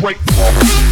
[0.00, 0.89] break.